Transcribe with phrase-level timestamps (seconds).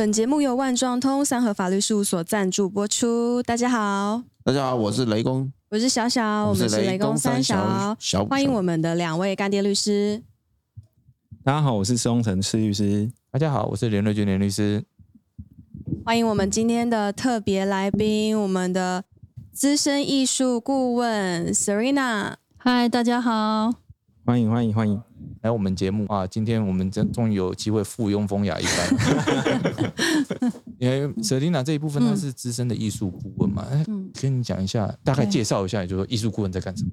[0.00, 3.42] 本节目由万状通三和法律事务所赞助播出。
[3.42, 10.22] 大家好，大家好，我是雷公，我是小小，我们是雷公三小，小欢迎我们的两位干爹律师。
[11.44, 13.12] 大家好，我是施荣成施律师。
[13.30, 14.82] 大家好，我是连瑞君连律师。
[16.02, 19.04] 欢迎我们今天的特别来宾，我们的
[19.52, 22.36] 资深艺术顾问 Serena。
[22.56, 23.74] 嗨，大家好，
[24.24, 25.09] 欢迎欢迎欢迎。
[25.42, 26.26] 来我们节目啊！
[26.26, 28.88] 今天我们真终于有机会附庸风雅一番，
[30.78, 36.90] 因为 Selina 这一部分她是资深的艺术顾问嘛，嗯，跟你讲一下，大概介绍一下，也就是说艺术顾问在干什么？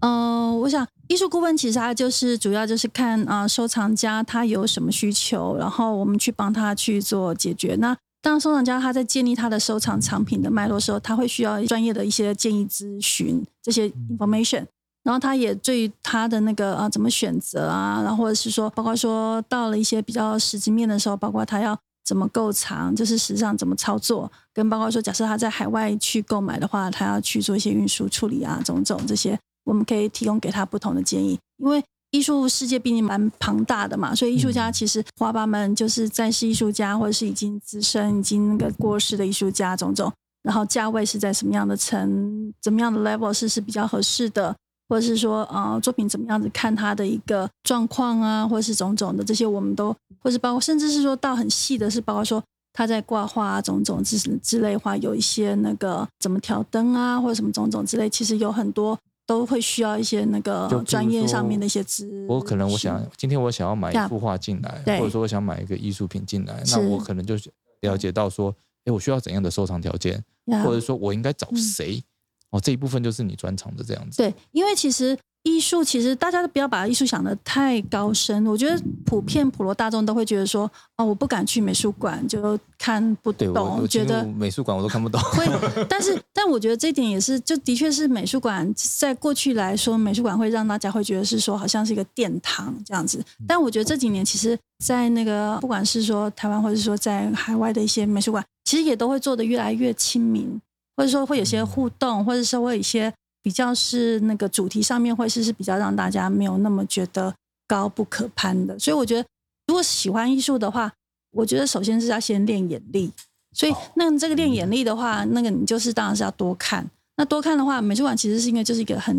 [0.00, 7.76] 嗯，我想艺术顾问其实他就是主要就是看啊收藏家他有什么需求，然后我们去帮他去做解决。
[7.76, 14.66] 那当收藏家他在建立他的收藏藏品的脉络时候，他会需要专业的一些建议咨询这些 information。
[15.06, 31.38] 然后他也对他的那个啊怎么选择啊，然后或者是说，包括说到了一些比较实际面的时候，包括他要怎么购藏，就是实际上怎么操作，跟包括说，假设他在海外去购买的话，他要去做一些运输处理啊，种种这些，我们可以提供给他不同的建议。
[31.58, 44.52] 因为艺术世界毕竟蛮庞大的嘛，所以艺术家其实花爸们就是在世艺术家，或者是已经资深、已经那个过世的艺术家种种，然后价位是在什么样的层、怎么样的 level 是是比较合适的。
[44.88, 52.42] 或者是说，呃，作品怎么样子看它的一个状况啊，或者是种种的这些，我们都，或是包括，甚至是说到很细的，是包括说
[52.72, 62.26] 他在挂画啊，种种之之类话，有一些那个怎么调灯啊，或者什么种种之类，其实有很多都会需要一些那个专业上面的一些知。
[62.28, 67.34] 我可能我想今天我想要买一幅画进来，或者说我想买一个艺术品进来，那我可能就
[67.80, 70.22] 了解到说，哎，我需要怎样的收藏条件，
[70.62, 72.02] 或者说我应该找谁。
[72.50, 74.18] 哦，这一部分就是你专长的这样子。
[74.18, 78.44] 对，因为其实艺术，其实大家都不要把艺术想的太高深。
[78.46, 85.20] 我觉得普遍普罗大众都会觉得说，哦，我不敢去美术馆，就看不懂，觉得美术馆我都看不懂。
[85.20, 85.46] 会，
[85.88, 93.24] 但是但我觉得这一点也是，就的确是美术馆在过去来说，美术馆会让大家会觉得是说，好像是一个殿堂这样子。
[93.46, 100.60] 但我觉得这几年，其实，在那个不管是说台湾，或者说在海外的一些美术馆，其实也都会做得越来越亲民。
[100.96, 103.12] 或者说会有些互动，或者是会有一些
[103.42, 107.32] 比较是那个主题上面会是是比较让大家没有那么觉得
[107.68, 108.78] 高不可攀的。
[108.78, 109.28] 所以我觉得，
[109.66, 110.90] 如果喜欢艺术的话，
[111.32, 113.12] 我觉得首先是要先练眼力。
[113.54, 116.84] 所以那这个练眼力的话，那个你就是当然是要多看。
[117.16, 119.14] 那多看的话，美术馆其实是因为就是一个很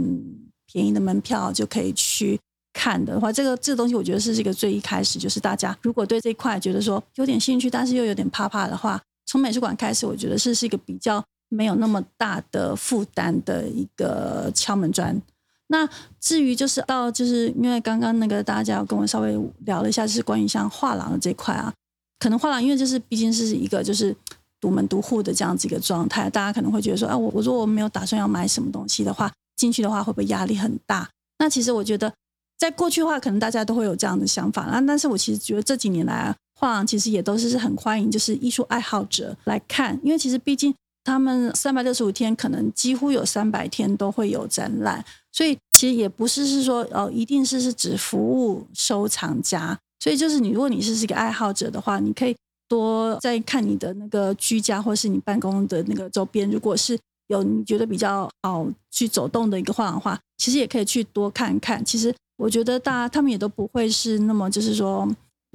[0.72, 2.40] 便宜的门票就可以去
[2.74, 11.24] 看的话，这个这个东西我觉得是这个最一开始就是大家如果对这一块觉得说有点兴趣，但是又有点怕怕的话，从美术馆开始，我觉得是是一个比较。
[11.50, 15.22] 没有那么大的负担的一个敲门砖。
[15.70, 15.86] 那
[16.20, 21.74] 至于就是到就是因为刚刚那个大家跟我稍微聊了一下，就是关于像画廊的这块啊，
[22.20, 24.16] 可能画廊因为就是毕竟是一个就是
[24.62, 31.10] 独门独户的这样子一个状态，大家可能会觉得说，啊，我我说我没有打算要买什么东西的话，进去的话会不会压力很大？
[31.40, 32.14] 那其实我觉得
[32.58, 34.80] 在过去的话，可能大家都会有这样的想法啊。
[34.80, 40.74] 但是我其实觉得这几年来啊，画廊其实也都是很欢迎就是艺术爱好者来看，因为其实毕竟。
[41.08, 45.02] 他们三百六十五天，可能几乎有三百天都会有展览，
[45.32, 49.80] 所以其实也不是是说哦，一定是是指服务收藏家。
[50.02, 52.36] 所以就是你，如果你是是一个爱好者的话，你可以
[52.68, 61.84] 多在看你的那个居家或是你办公的那个周边，如果是有你觉得比较好去走动的一个画廊话，其实也可以去多看看。
[61.86, 65.08] 其实我觉得大家他们也都不会是那么就是说，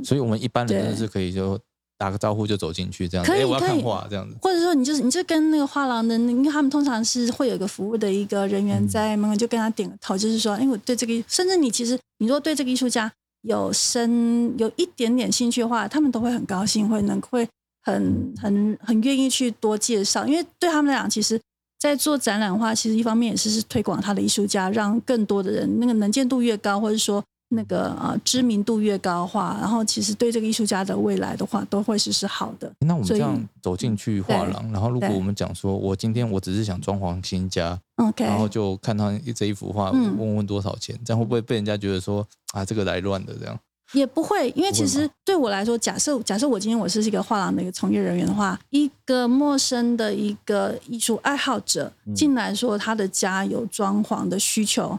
[0.02, 1.60] 所以我们一般人是可以就。
[2.02, 3.30] 打个招呼就走进去，这样子。
[3.30, 4.34] 可以，我要看画这样子。
[4.42, 13.08] 或者说，你就是你就跟那个画廊的，因为他们通常是会有一个服务的一个人员在门口，就跟他点个头，就是说，哎，我对这个，甚至你其实你如果对这个艺术家
[13.42, 17.48] 有深有一点点兴趣的话，他们都会很高兴，会能会
[17.84, 21.40] 很很很愿意去多介绍，因为对他们来讲，其实，
[21.78, 27.22] 在做展览的话，其实一方面也是是推广他的艺术家，让更多的人那个能见度越高，或者说。
[27.54, 32.72] 那个呃知名度越高的话，然后其实对这个艺术家的未来的话，都会是是好的。
[32.80, 43.58] 那我们这样走进去画廊，然后如果我们讲说，我今天我只是想装潢新家，OK，然后就看他这一幅画，问问多少钱，这样会不会被人家觉得说啊，这个来乱的这样？
[43.92, 54.98] 也不会，因为其实对我来说，假设假设我今天我是一个画廊的一个从业人员的话，一个陌生的一个艺术爱好者进来说他的家有装潢的需求。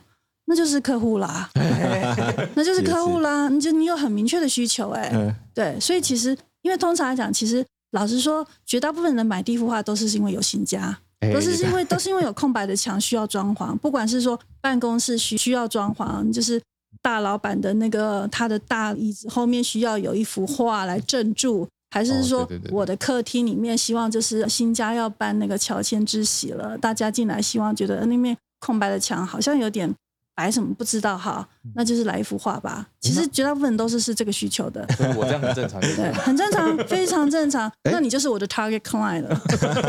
[0.53, 1.49] 那就是客户啦，
[2.53, 3.49] 那就是客户啦。
[3.49, 10.95] 你就你有很明确的需求，哎，对，所以其实因为通常来讲，其实老实说，绝大部分人买第一幅画都是因为有新家，
[11.33, 16.61] 都是因为都是因为有空白的墙需要装潢，不管是说办公室需需要装潢，就是
[17.01, 29.91] 大老板的那个他的大椅子后面需要有一幅画来镇住，还是说我的客厅里面希望就是新家要办那个乔迁之喜了，大家进来希望觉得那面空白的墙好像有点。
[30.35, 32.87] 摆什么不知道哈，那就是来一幅画吧。
[32.99, 34.85] 其实绝大部分都是是这个需求的。
[35.15, 37.71] 我这样很正常， 对，很正常，非常正常。
[37.91, 39.41] 那你就是我的 target client 了。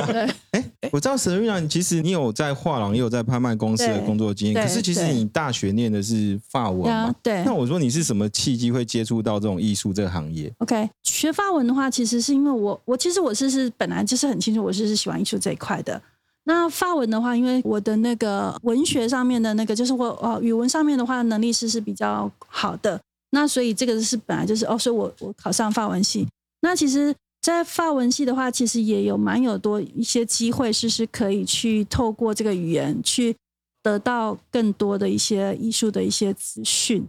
[0.07, 4.63] 对， 哎，我知道 Serena，其实你有在画廊，也有在拍卖公司的工作经验。
[4.63, 7.15] 可是其实你大学念的是法文嘛？
[7.23, 7.43] 对。
[7.45, 16.01] 那我说你是什么契机会接触到这种艺术这个行业？OK，学法文的话，其实是因为我，我其实我是是本来就是很清楚，我是是喜欢艺术这一块的。
[16.45, 23.01] 那发文的话，因为我的那个文学上面的那个，就是我呃语文上面的话能力是是比较好的，
[23.31, 26.29] 那所以这个是本来就是哦，所以我我考上发文系。
[26.61, 33.35] 那其实，在发文系的话，其实也有蛮有多一些机会，是是可以去透过这个语言去
[33.83, 37.07] 得到更多的一些艺术的一些资讯。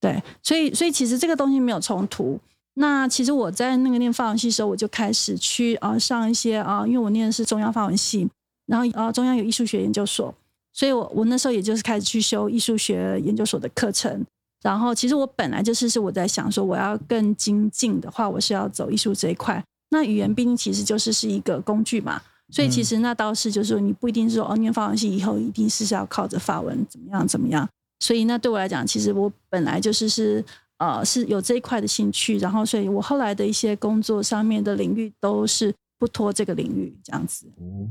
[0.00, 2.38] 对，所以所以其实这个东西没有冲突。
[2.80, 8.28] 那其实我在那个念法文系的时候，我就开始去啊上一些啊，因为我念的是中央法文系，
[8.66, 10.32] 然后啊中央有艺术学研究所，
[10.72, 14.24] 所以我我那时候也就是开始去修艺术学研究所的课程。
[14.62, 19.60] 然后其实我本来就是是我在想说，我要更精进的话，我是要走艺术这一块。
[19.90, 22.22] 那语言毕竟其实就是是一个工具嘛，
[22.52, 27.68] 所以其实那倒是就是说你不一定是说哦念法文系以后一定是要靠着法文怎么样怎么样。
[27.98, 30.44] 所以那对我来讲，其实我本来就是是。
[30.78, 37.46] 呃，是有这一块的兴趣，然后所以我后来的一些工作上面的领域都是不脱这个领域这样子。
[37.56, 37.86] 哦，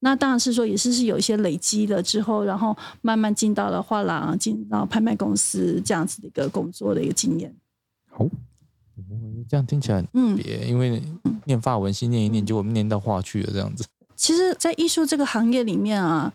[0.00, 7.54] 那当然是说也是是有一些累积了之后，然后慢慢进到了画廊，进到拍卖公司这样子的一个工作的一个经验。
[8.10, 8.26] 好，
[9.48, 11.02] 这样听起来嗯，别因为
[11.44, 13.84] 念法文系念一念，结果念到画去了这样子。
[14.16, 16.32] 其实，在艺术这个行业里面啊。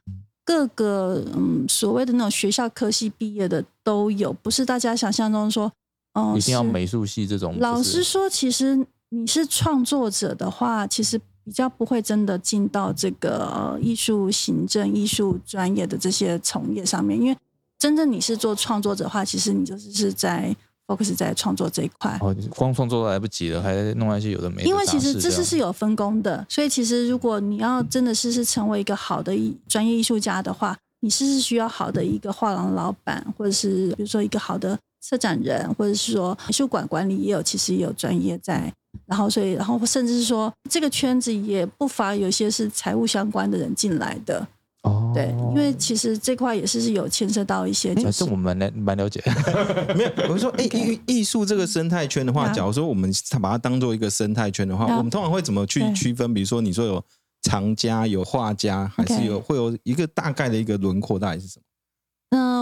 [0.47, 5.69] 各个嗯所谓的那种学校科系毕业的都有，不是大家想象中说
[6.17, 7.57] 哦一定要美术系这种。
[7.59, 17.37] 老实说，其实你是创作者的话，其实比较不会真的进到这个艺术行政、艺术专业的这些从业上面，因为
[17.79, 20.55] 真正你是做创作者的话，其实你就是是在。
[20.87, 24.69] focus 在创作这一块，哦，光创作都来不及了，还弄那些有的没的。
[24.69, 38.71] 因为其实知识是有分工的，所以其实如果你要真的是是成为一个好的艺专业艺术家的话，你是是需要好的一个画廊老板，或者是比如说一个好的策展人，或者是说美术馆管理也有其实也有专业在，
[39.05, 44.47] 然后所以然后甚至是说这个圈子也不乏有些是财务相关的人进来的。
[44.83, 49.21] 哦，对，因为其实这块也是是有牵涉到一些，这我们蛮蛮了解。
[49.97, 53.11] 没有，我说，哎，艺艺术这个生态圈的话，假如说我们
[53.41, 56.33] 把它当做一个生态圈的话，我们通常会怎么去区分？
[56.33, 57.03] 比如说，你说有
[57.41, 61.63] 藏家、有画家，还是有会有一个大概的一个轮廓，大概是什么？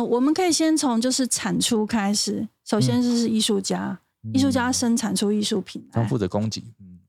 [0.06, 3.98] 嗯，我们可以先从就是产出开始，首先就是艺术家，
[4.34, 6.63] 艺术家生产出艺术品，他负责供给。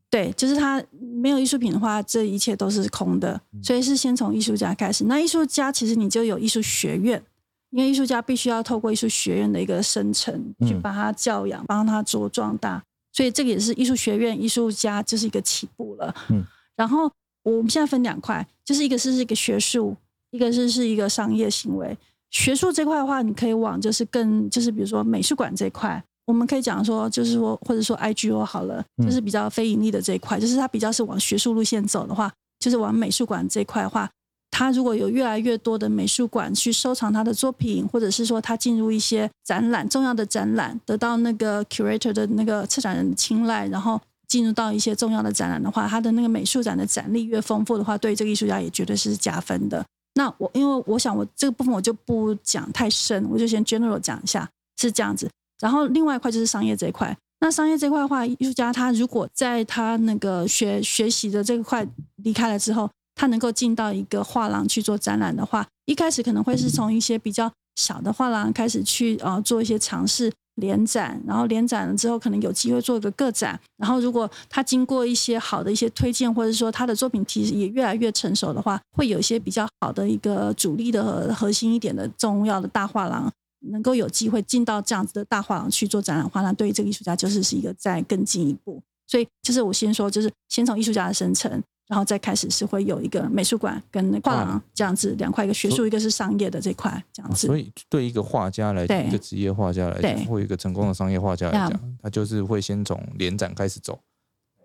[0.08, 0.82] 对，就是他
[1.20, 3.38] 没有艺术品的话，这一切都是空的。
[3.62, 5.04] 所以是先从艺术家开始。
[5.04, 7.22] 那艺术家其实你就有艺术学院，
[7.70, 12.82] 因为艺术家必须要透过艺术学院的一个生成，去把他教养，帮他茁壮大。
[13.12, 16.14] 所以这个也是艺术学院艺术家就是一个起步了。
[16.28, 16.44] 嗯。
[16.76, 17.10] 然后
[17.42, 19.96] 我们现在分两块，就是一个是一个学术，
[20.30, 21.96] 一个是是一个商业行为。
[22.30, 26.02] 学术这块的话，你可以往就是更就是比如说美术馆这块。
[26.26, 32.28] 我们可以讲说，就是说，或者说 IGO 好了，就是比较非盈利的这一块，就是它比较是往学术路线走的话，
[32.58, 34.10] 就是往美术馆这一块的话，
[34.50, 49.84] 它如果有越来越多的美术馆去收藏他的作品，或者是说他进入一些展览，重要的展览，得到那个 curator 的那个策展人的青睐，然后进入到一些重要的展览的话，他的那个美术展的展历越丰富的话，对这个艺术家也绝对是加分的。
[50.16, 55.30] 那我因为我想我这个部分我就不讲太深，我就先 general 讲一下，是这样子。
[55.60, 57.16] 然后另外一块就是商业这一块。
[57.40, 73.58] 那商业这块的话，艺术家他如果在他那个学学习的这块离开了之后，他能够进到一个画廊去做展览的话，一开始可能会是从一些比较小的画廊开始去啊做一些尝试联展，然后联展了之后可能有机会做一个个展。
[73.76, 83.32] 然后如果他经过一些好的一些推荐，或者说他的作品其实也越来越成熟的话，会有一些比较好的一个主力的核心一点的重要的大画廊。
[83.70, 88.80] 能够有机会进到这样子的大画廊去做展览，话那对于这个艺术家就是是一个再更进一步。
[89.08, 91.50] 所以就是我先说，就是先从艺术家的生成，
[91.88, 97.46] 然后再开始是会有一个美术馆跟画廊这样子两块，一个学术，一个是商业的这块这样子。
[97.46, 103.98] 所以对一个画家来讲，一个职业画家来讲，或一个成功的商业画家来讲，他就是会先从联展开始走。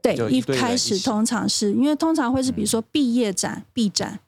[0.01, 4.19] 对，一开始通常是因为通常会是比如说毕业展、毕展。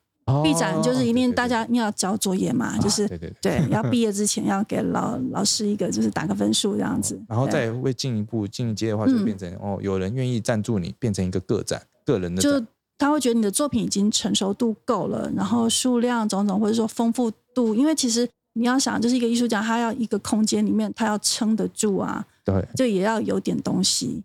[0.41, 12.57] 毕展就是一定大家要交作业嘛，就是对对对， 要毕业之前要给老老师一个就是打个分数这样子，然后再会进一步进一阶的话，就变成哦，有人愿意赞助你，变成一个个展，个人的就
[12.97, 24.23] 他会觉得你的作品已经成熟度够了，然后数量种种或者说丰富度，因为其实你要想，就是一个艺术家，他要一个空间里面他要撑得住啊，对，就也要有点东西。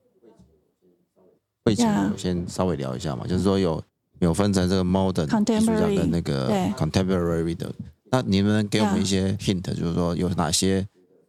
[1.64, 3.82] 会请我先稍微聊一下嘛，就是说有。
[4.20, 7.72] 有分成这个 modern 艺术家跟那个 contemporary 的，
[8.10, 10.84] 那你们给我们一些 hint，就是说有哪些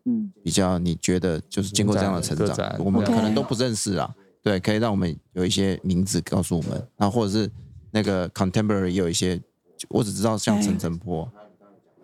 [0.06, 0.34] 嗯。
[0.44, 7.50] 比较你觉得就是经过这样的成长，我们可能都不认识啊，对，可以让我们有一些名字告诉我们，那或者是
[7.92, 9.42] 那个 contemporary 有一些，
[9.90, 11.30] 我只知道像陈澄波，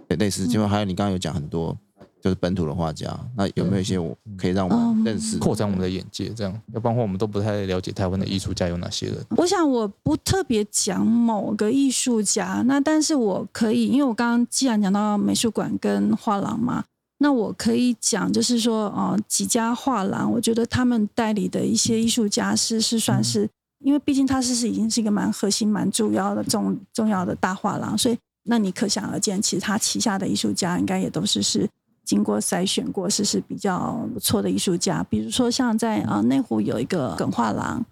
[0.10, 1.78] 类似，就还有你刚刚有讲很多。
[2.22, 6.30] 就是本土的画家，那有没有一些我可以让我们认识、扩展我们的眼界？
[6.30, 9.18] 这样，要不然我们都不太了解台湾的艺术家有哪些人。
[9.38, 16.84] 我想我不特别讲某个艺术家，那但是我可以，因为我刚刚既然讲到美术馆跟画廊嘛，
[17.18, 31.70] 那我可以讲，就是说，哦，几家画廊，我觉得他们代理的一些艺术家是是算是，因为毕竟他是是已经是一个蛮核心、蛮重要的重重要的大画廊，所以那你可想而知，其实他旗下的艺术家应该也都是是。
[32.04, 37.84] 经过筛选过是是比较不错的艺术家，比如说像在啊内湖有一个耿画廊，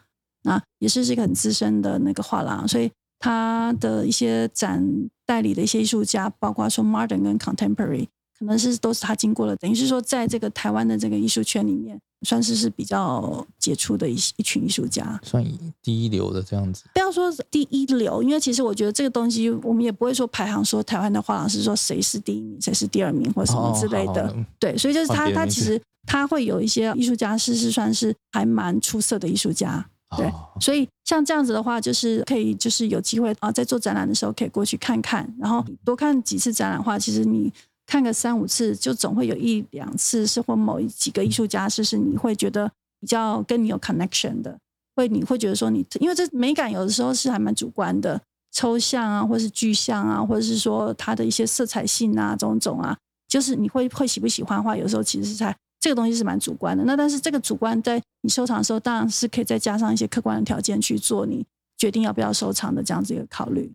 [0.44, 4.88] 那也是一个很资深的那个画廊，所以他的一些展
[5.26, 8.08] 代理的一些艺术家，包括说 modern 跟 contemporary，
[8.46, 12.00] 可能是都是他经过了，等于是说在这个台湾的这个艺术圈里面。
[12.26, 15.44] 算是是比较杰出的一一群艺术家，算
[15.82, 16.86] 第一流的这样子。
[16.94, 24.34] 不要说第一流，因为其实我觉得这个东西，我们也不会说排行，说台湾的画廊是说谁是第一名，谁是第二名，或什么之类的。
[24.58, 29.86] 对，所以就是他，他其实他会有一些艺术家是是算是还蛮出色的艺术家。
[30.16, 30.32] 对，
[30.62, 37.52] 所以像这样子的话，就是可以就是有机会啊，在做展览的时候可以过去看看，然后多看几次展览的话，其实你。
[37.86, 44.58] 看个三五次，就总会有一两次是或某一几个艺术家是是你会觉得比较跟你有 connection 的，
[44.96, 48.20] 会你会觉得说你，因为这美感有的时候是还蛮主观的，
[48.52, 52.98] 抽象啊，或是具象啊，或者是说它的一些色彩性啊，种种啊，
[53.28, 56.84] 就是你会会喜不喜欢的话，有时候其实是在这个东西是蛮主观的。
[56.86, 61.46] 那但是这个主观在你收藏的时候，当然是可以再加上一些客观的条件去做你
[61.78, 63.72] 决定要不要收藏的这样子一个考虑。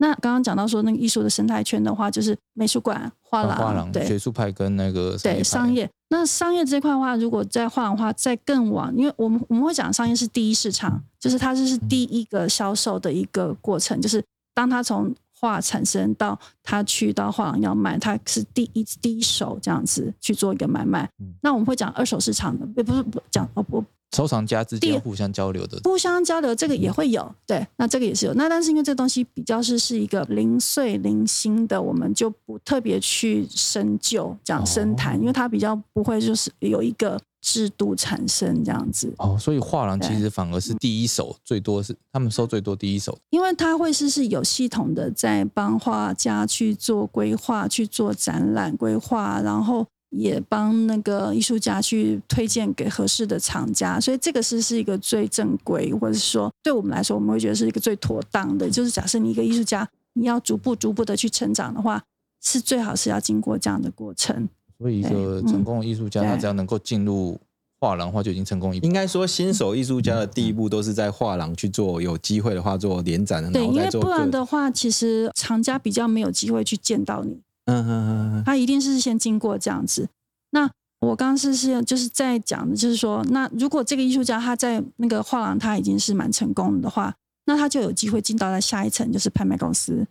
[0.00, 5.88] 那刚刚讲到说那个艺术的生态圈的话，就是美术馆、画廊、对学术派跟那个对商业。
[6.08, 21.06] 那商业这块的话，如果在画廊的话再更往，因为我们我们会讲商业是第一市场，就是它这是第一个销售的一个过程，就是当它从画产生到它去到画廊要卖，它是第一第一手这样子去做一个买卖。
[21.42, 23.84] 那我们会讲二手市场的，也不是不讲哦不。
[24.16, 28.34] 收藏家之间互相交流的，互相交流这个也会有，对，那这个也是有。
[28.34, 39.14] 那但是因为这东西比较是是一个零碎零星的，我们就不特别去深究讲深谈，因为它比较不会就是有一个制度产生这样子。
[39.18, 49.86] 哦，所以画廊其实反而是第一手，最多是他们收最多第一手，因为它会是是有系统的在帮画家去做规划、去做展览规划，然后。
[50.10, 58.68] 也帮那个艺术家去推荐给合适的厂家，所以这个是是一个最正规，或者是说对我们来说，我们会觉得是一个最妥当的。
[58.68, 62.02] 就是假设你一个艺术家，你要逐步逐步的去成长的话，
[62.42, 64.48] 是最好是要经过这样的过程。
[64.78, 67.38] 所以一个成功的艺术家，他只要能够进入
[67.78, 68.78] 画廊的话，就已经成功一。
[68.80, 73.52] 应该说，新手艺术家的第一步都是在画廊去做，有机会的话做联展的。
[73.52, 77.40] 对，因为不然的话，其实厂家比较没有机会去见到你。
[77.66, 80.08] 嗯嗯嗯，他一定是先经过这样子。
[80.50, 87.14] 那我刚刚是是就是在讲的，就是说，那如果这个艺术家他在那个画廊他已经是蛮成功的话，
[87.46, 90.06] 那他就有机会进到了下一层，就是拍卖公司，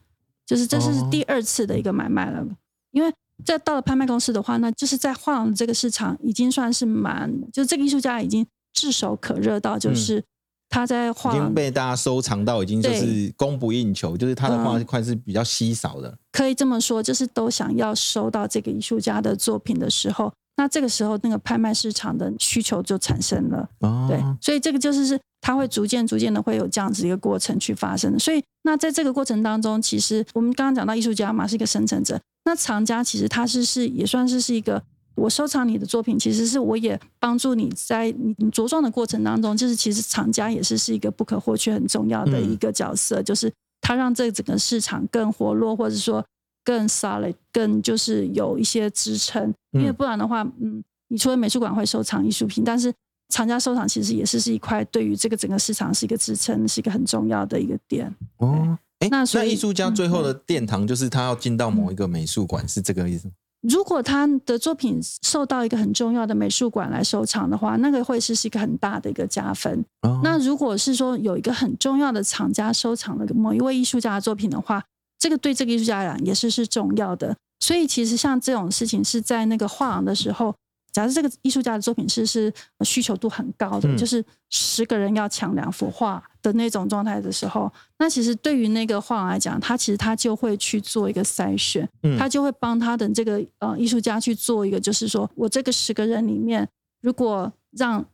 [0.46, 2.46] 就是这是第二次的一个买卖了。
[2.92, 3.14] 因为
[3.46, 10.24] 在到了拍卖公司的话，那就是在画廊这个市场已经算是蛮，就是这个艺术家已经炙手可热到就是。
[10.70, 16.16] 他在画已经被大家收藏到，已经就是供不应求，就是他的画块是比较稀少的。
[16.32, 23.68] 可以这么说，就是都想要收到这个艺术家的作品的时候，那这个时候那个拍卖市场的需求就产生了。
[23.80, 28.20] 哦对，所以这个就是是他会逐渐逐渐的会有这样子一个过程去发生的。
[28.20, 34.84] 所以那在这个过程当中，其实我们刚刚讲到艺术家嘛是一个生成者，那藏家其实他是是也算是是一个。
[35.20, 46.26] 我收藏你的作品，其实是我也帮助你在你茁壮的过程当中，就是其实厂家也是是一个不可或缺、很重要的一个角色，就是它让这整个市场更活络，或者说
[46.64, 49.54] 更 solid，更就是有一些支撑。
[49.74, 52.94] 因为不然的话，嗯，你除了美术馆会收藏艺术品，但是
[53.30, 58.14] 厂家收藏其实也是是一块对于这个整个市场是一个支撑，是一个很重要的一个点。
[58.38, 58.78] 哦。
[59.00, 63.32] 哎，那那艺术家最后的殿堂就是他要进到某一个美术馆，是这个意思？
[63.62, 69.84] 如果他的作品受到一个很重要的美术馆来收藏的话，那个会是是一个很大的一个加分。
[70.24, 74.84] 那如果是说有一个很重要的厂家收藏了某一位艺术家的作品的话，
[75.18, 77.36] 这个对这个艺术家来讲也是是重要的。
[77.60, 80.56] 所以其实像这种事情是在那个画廊的时候。
[81.00, 91.88] 假设这个艺术家的作品是是需求度很高的，就是十个人要抢两幅画的那种状态的时候，那其实对于那个画廊来讲，他其实他就会去做一个筛选，
[92.18, 96.68] 他就会帮他的这个呃艺术家去做一个，就是说我这个十个人里面，
[97.02, 98.06] 如果让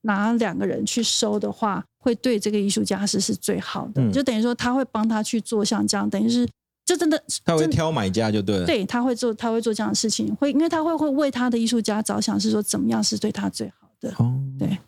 [0.00, 6.48] 哪两个人去收的话，会对这个艺术家是是最好的，就等于说他会帮他去做像这样，等于是。
[6.84, 8.66] 就真的，他会挑买家就对了。
[8.66, 14.12] 对他会做，他会做这样的事情，会因为他会会为他的艺术家着想，是说怎么样是对他最好的。
[14.18, 14.78] 哦，对，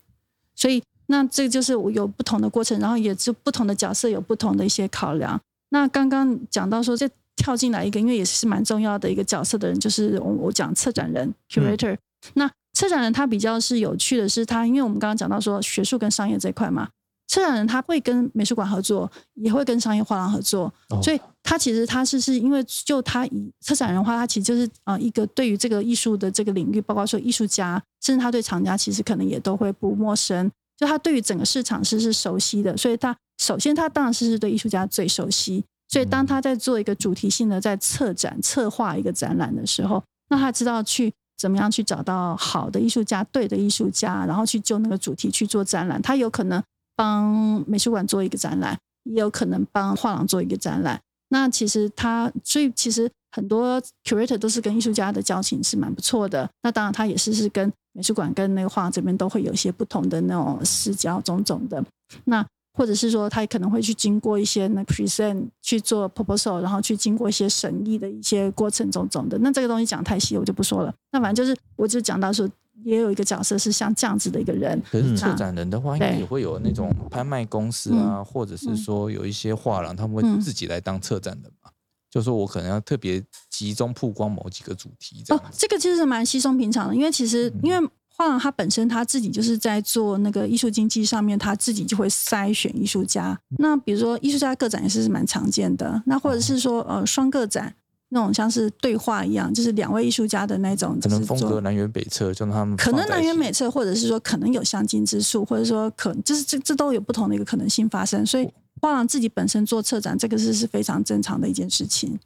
[0.54, 5.40] 所以那这就是我有不同的过程，然后也就不同的角色有不同的一些考量。
[5.70, 11.96] 那刚刚讲到说，这跳进来一个，因为也是蛮重要的一个角色的人，就是我我讲策展人 curator。
[12.34, 16.88] 那策展人他比较是有趣的是，他因为我们刚刚讲到说学术跟商业这一块嘛。
[17.28, 46.62] 策展人他会跟美术馆合作，也会跟商业画廊合作，所以他其实他是是因为就他以策展人的话，他其实就是啊一个对于这个艺术的这个领域，包括说艺术家，甚至他对厂家其实可能也都会不陌生，就他对于整个市场是是熟悉的，所以他首先他当然是是对艺术家最熟悉，所以当他在做一个主题性的在策展策划一个展览的时候，那他知道去怎么样去找到好的艺术家，对的艺术家，然后去就那个主题去做展览，他有可能。
[46.96, 51.00] 帮美术馆做一个展览，也有可能帮画廊做一个展览。
[51.28, 56.48] 那其实他，所以其实很多 curator 都是跟艺术家的交情是蛮不错的。
[56.62, 61.84] 那当然，他也是是跟美术馆跟那个画廊这边都会有一些不同的那种私交种种的。
[62.24, 62.46] 那
[62.78, 69.36] 或者是说，他可能会去经过一些那 present 去做 proposal，然后去经过一些审议的一些过程种种的。
[69.38, 70.94] 那这个东西讲太细，我就不说了。
[71.10, 72.48] 那反正就是，我就讲到说。
[72.86, 74.80] 也有一个角色是像这样子的一个人。
[74.88, 81.70] 可是策展人的话，应该也会有那种拍卖公司啊，或者是说有一些画廊，他们会自己来当策展人嘛？
[82.08, 85.24] 就说我可能要特别集中曝光某几个主题。
[85.30, 93.36] 哦，这个其实是蛮稀松平常的，因为其实因为画廊它本身它自己就是在做那个艺术经济上面，它自己就会筛选艺术家。
[93.58, 97.74] 那比如说艺术家个展也是蛮常见的，那或者是说呃双个展。
[98.08, 108.24] 那种像是对话一样，就是两位艺术家的那种，可能风格南辕北辙，就他们可能南辕北辙，或者是说可能有相近之处，或者说可就是这这都有不同的一个可能性发生。
[108.24, 108.48] 所以
[108.80, 112.18] 画廊自己本身做策展，这个是是非常正常的一件事情。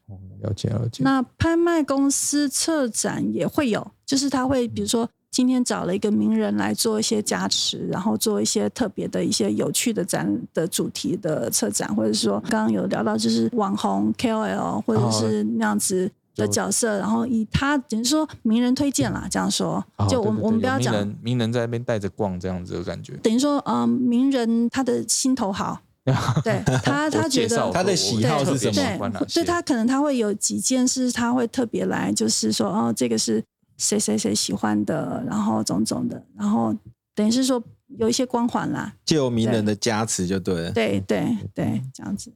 [0.43, 1.03] 了解了解。
[1.03, 5.09] 那拍卖公司策展也会有，就是他会比如说。
[5.31, 25.81] 今天找了一个名人来做一些加持，然后做一些特别的一些有趣的展的主题的策展，或者说刚刚有聊到就是网红 KOL 或者是那样子的角色，然后以他等于说名人推荐啦，这样说，就我们我们不要讲名人在那边带着逛这样子的感觉，等于说嗯，名人他的心头好，
[26.43, 28.67] 对他他觉得他的喜好是什
[28.99, 29.09] 么？
[29.11, 33.41] 对，所以他可能他会有几件事他会特别来，就是说哦，这个是。
[33.81, 36.77] 谁谁谁喜欢的，然后种种的，然后
[37.15, 37.63] 等于是说
[37.99, 40.71] 有一些光环啦，就有名人的加持就对了。
[40.73, 42.31] 对对对，这样子。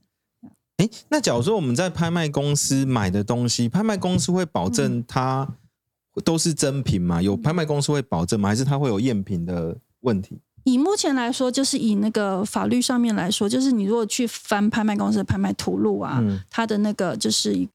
[0.77, 5.47] 哎，那假如说我们在拍卖公司买的东西，拍卖公司会保证它
[6.23, 7.21] 都是真品吗？
[7.21, 8.49] 有拍卖公司会保证吗？
[8.49, 10.41] 还是它会有赝品的问题？
[10.63, 17.67] 以目前来说，就是以那个法律上面来说，就是你如果去翻拍卖公司的拍卖图录啊，它的那个就是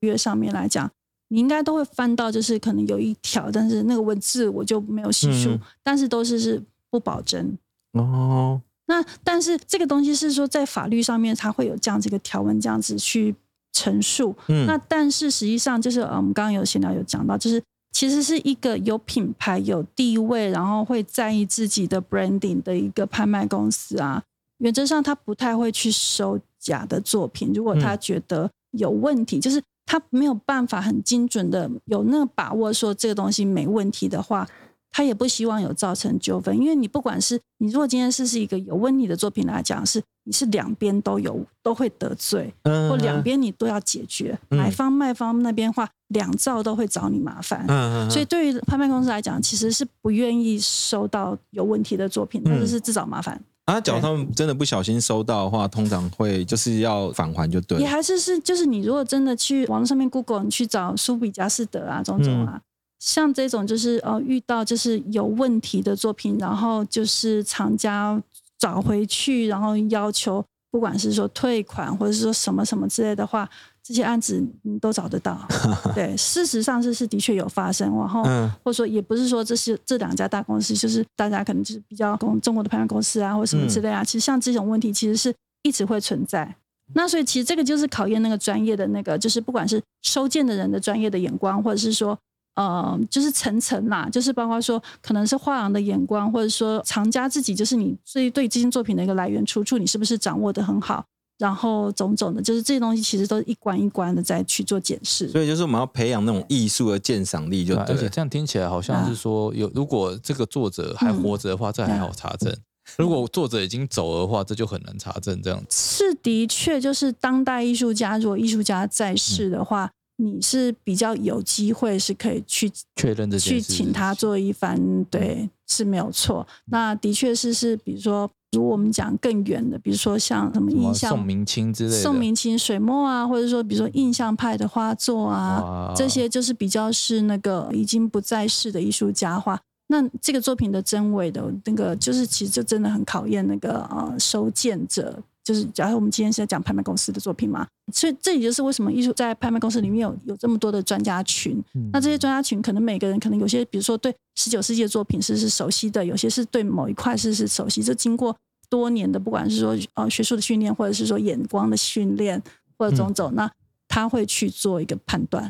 [0.00, 0.90] 约上面来讲。
[1.28, 7.58] 你应该都会翻到，就是可能有一条，但是那个文字我就没有细数，但是都是是不保真
[7.92, 8.60] 哦。
[8.86, 13.34] 那但是这个东西是说在法律上面它会有这样子一个条文，这样子去
[13.72, 14.36] 陈述。
[14.46, 17.60] 嗯，那但是实际上就是呃，我们刚刚有闲聊有讲到，就是
[17.90, 24.22] 其实是一个有品牌、有地位，然后会在意自己的 branding 的一个拍卖公司啊。
[24.58, 29.60] 原则上他不太会去收假的作品，如果他觉得有问题，就是。
[29.86, 34.46] 他没有办法很精准的有那个把握说这个东西没问题的话，
[34.90, 47.64] 他也不希望有造成纠纷，因为你不管是你如果今天是是一个有问题的作品来讲，是你是两边都有都会得罪，或两边你都要解决，买方卖方那边话两造都会找你麻烦，
[48.10, 53.40] 所以对于拍卖公司来讲，其实是不愿意收到有问题的作品，或者是自找麻烦。
[53.66, 57.78] 啊，假如他们真的不小心收到的话，通常会就是要返还就对。
[57.78, 62.60] 也还是是，就是你如果真的去网络上面 Google，你去找苏比加斯德啊，种种啊，
[62.98, 68.20] 像这种就是呃遇到就是有问题的作品，然后就是厂家
[68.58, 70.44] 找回去，然后要求。
[70.68, 73.48] 不管是说退款或者是说什么什么之类的话，
[73.86, 75.46] 这些案子你都找得到。
[75.94, 84.02] 对，事实上是是的确有发生，然后嗯或者说也不是说这是这两家大公司，就是大家可能就是比较公中国的拍卖公司啊，或什么之类啊。
[84.02, 86.56] 其实像这种问题，其实是一直会存在。
[86.94, 92.18] 那所以其实这个就是考验那个专业的那个，就是不管是收件的人的专业的眼光，或者是说。
[92.56, 101.04] 呃，就是层层啦，就是包括说，可能是画廊的眼光，或者说藏家自己，就是你对对这件作品的一个来源出处，你是不是掌握的很好？
[101.38, 105.28] 然后种种的，就是这些东西其实都是一关一关的在去做检视。
[105.28, 107.94] 所以就是我们要培养那种艺术的鉴赏力，就对。
[107.94, 112.52] 而且这样听起来好像是说，有如果这个作者还活着的话，这还好查证；
[112.96, 115.40] 如果作者已经走的话，这就很难查证。
[115.42, 119.90] 这样是的确，就是当代艺术家，如果艺术家在世的话。
[120.18, 126.46] 你是比较有机会是可以去确认的，去请他做一番，对，是没有错。
[126.70, 139.60] 那的确是是，比如说，如果我们讲更远的，比如说像什么印象宋明清之类的，宋明清水墨啊，或者说比如说印象派的画作啊，这些就是比较是那个已经不在世的艺术家画。
[139.88, 145.22] 那这个作品的真伪的那个，就是其实就真的很考验那个呃收件者。
[145.46, 151.62] 就是，假如我们今天是在讲拍卖公司的作品嘛，所以这也就是为什么艺术在拍卖公司里面有有这么多的专家群。
[151.92, 157.80] 那这些专家群，可能每个人可能有些，比如说对十九世纪的作品是是熟悉的，有些是对某一块是是熟悉。
[157.80, 158.36] 这经过
[158.68, 162.42] 多年的，不管是说呃学术的训练，或者是说眼光的训练，
[162.76, 163.48] 或者种种，那
[163.86, 165.48] 他会去做一个判断。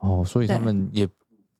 [0.00, 1.08] 哦，所以他们也。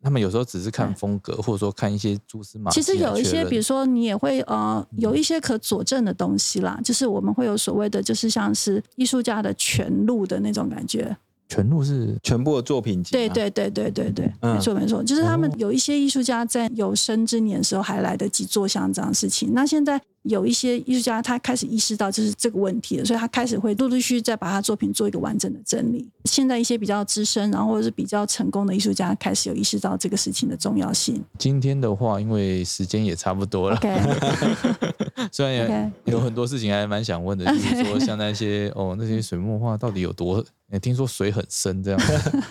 [0.02, 2.80] 他们有时候只是看风格，或者说看一些蛛丝马迹。
[2.80, 11.16] 其实有一些，比如说你也会呃，有一些可佐证的东西啦，就是我们会有所谓的，就是像是艺术家的全录的那种感觉。
[11.48, 13.10] 全录是全部的作品集。
[13.10, 19.52] 对对对对对对，没错没错，就是他们有一些艺术家在有生之年的时候还来得及做像这样的事情。
[19.52, 20.00] 那现在。
[20.22, 26.06] 有一些艺术家，他开始意识到就是这个问题了，所以他开始会陆陆续续再把他作品做一个完整的整理。
[26.26, 31.24] 现在一些比较资深，然后或者是比较成功的艺术家，开始有意识到这个事情的重要性。
[31.38, 33.78] 今天的话，因为时间也差不多了，
[35.32, 40.44] 虽然也有很多事情还蛮想问的，就是说 像那些哦那些水墨画到底有多？
[40.82, 42.00] 听说水很深，这样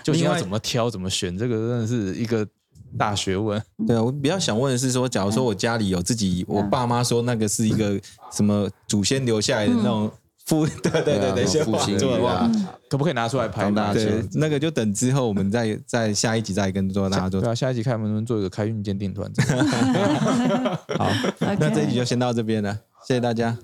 [0.02, 1.38] 究竟要怎么挑、怎么选？
[1.38, 2.46] 这个真的是一个。
[2.98, 8.00] 大学问，对啊，我比较想问的是说，假如说我家里有自己，我爸妈说那个是一个
[8.32, 10.10] 什么祖先留下来的那种
[10.46, 12.50] 父，对对对对，先父亲的话，
[12.88, 13.70] 可不可以拿出来拍？
[13.92, 17.40] 对，那个就等之后我们再再下一集再跟做大家做。
[17.40, 19.30] 对啊，下一集看能不能做一个开运鉴定团。
[20.98, 22.74] 好，那这一集就先到这边了，
[23.06, 23.56] 谢谢大家。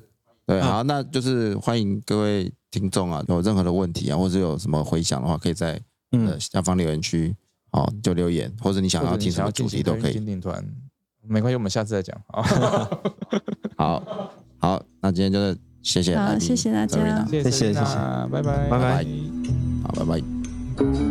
[0.46, 5.80] 对，好，那就是欢迎各位听众啊，有任何的问题啊，或者有什么回想的话，可以在
[6.12, 7.34] 呃下方留言区。
[7.76, 10.18] 哦，就留言，或者你想要听什么主题都可以。
[10.40, 10.64] 团
[11.28, 12.18] 没关系，我们下次再讲。
[13.76, 17.80] 好，好，那今天就是谢谢，好，谢谢大家，谢谢，谢谢，
[18.32, 19.06] 拜拜，拜拜，
[19.82, 21.05] 好，拜拜。